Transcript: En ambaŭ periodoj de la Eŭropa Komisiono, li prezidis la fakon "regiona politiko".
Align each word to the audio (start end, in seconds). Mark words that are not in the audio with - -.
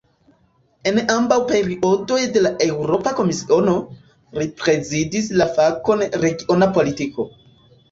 En 0.91 0.95
ambaŭ 1.15 1.37
periodoj 1.51 2.17
de 2.37 2.41
la 2.45 2.53
Eŭropa 2.69 3.13
Komisiono, 3.21 3.77
li 4.41 4.49
prezidis 4.65 5.31
la 5.43 5.51
fakon 5.61 6.05
"regiona 6.27 6.73
politiko". 6.81 7.31